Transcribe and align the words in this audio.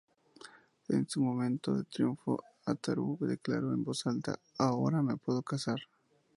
En 0.89 1.07
su 1.07 1.21
momento 1.21 1.75
de 1.75 1.83
triunfo, 1.83 2.43
Ataru 2.65 3.19
declaró 3.21 3.71
en 3.71 3.83
voz 3.83 4.07
alta: 4.07 4.39
"¡Ahora 4.57 5.03
me 5.03 5.15
puedo 5.15 5.43
casar! 5.43 5.77